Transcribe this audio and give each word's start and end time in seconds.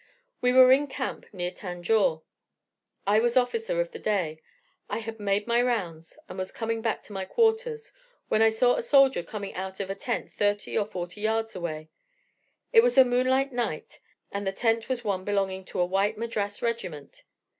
We 0.41 0.51
were 0.51 0.71
in 0.71 0.87
camp 0.87 1.27
near 1.31 1.51
Tanjore. 1.51 2.23
I 3.05 3.19
was 3.19 3.37
officer 3.37 3.79
of 3.79 3.91
the 3.91 3.99
day. 3.99 4.41
I 4.89 4.97
had 4.97 5.19
made 5.19 5.45
my 5.45 5.61
rounds, 5.61 6.17
and 6.27 6.39
was 6.39 6.51
coming 6.51 6.81
back 6.81 7.03
to 7.03 7.13
my 7.13 7.23
quarters, 7.23 7.91
when 8.27 8.41
I 8.41 8.49
saw 8.49 8.73
a 8.75 8.81
soldier 8.81 9.21
coming 9.21 9.53
out 9.53 9.79
of 9.79 9.91
a 9.91 9.93
tent 9.95 10.31
thirty 10.33 10.75
or 10.75 10.87
forty 10.87 11.21
yards 11.21 11.55
away. 11.55 11.91
It 12.73 12.81
was 12.81 12.97
a 12.97 13.05
moonlight 13.05 13.53
night, 13.53 13.99
and 14.31 14.47
the 14.47 14.51
tent 14.51 14.89
was 14.89 15.03
one 15.03 15.23
belonging 15.23 15.65
to 15.65 15.79
a 15.79 15.85
white 15.85 16.17
Madras 16.17 16.63
regiment. 16.63 17.23